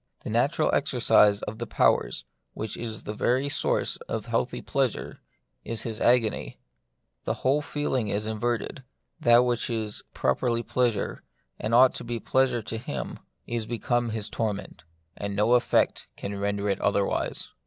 The 0.21 0.31
natural 0.31 0.71
exer 0.71 0.99
cise 0.99 1.43
of 1.43 1.59
the 1.59 1.67
powers, 1.67 2.25
which 2.55 2.75
is 2.75 3.03
the 3.03 3.13
very 3.13 3.47
source 3.49 3.97
of 4.09 4.25
healthy 4.25 4.59
pleasure, 4.59 5.21
is 5.63 5.83
his 5.83 6.01
agony. 6.01 6.57
His 7.23 7.37
whole 7.37 7.61
feeling 7.61 8.07
is 8.07 8.25
inverted; 8.25 8.83
that 9.19 9.45
which 9.45 9.69
is 9.69 10.01
properly 10.15 10.63
pleasure, 10.63 11.21
and 11.59 11.75
ought 11.75 11.93
to 11.93 12.03
be 12.03 12.19
pleasure 12.19 12.63
to 12.63 12.79
him, 12.79 13.19
is 13.45 13.67
become 13.67 14.09
his 14.09 14.27
torment, 14.27 14.85
and 15.15 15.35
no 15.35 15.53
effort 15.53 16.07
can 16.17 16.35
ren 16.39 16.55
der 16.55 16.69
it 16.69 16.81
otherwise. 16.81 17.49